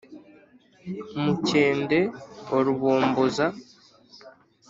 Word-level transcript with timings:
mukende 1.23 1.99
wa 2.51 2.59
rubomboza 2.65 3.45